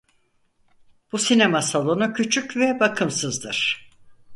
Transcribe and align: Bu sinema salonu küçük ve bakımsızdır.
Bu 1.11 1.17
sinema 1.17 1.61
salonu 1.61 2.13
küçük 2.13 2.57
ve 2.57 2.79
bakımsızdır. 2.79 3.89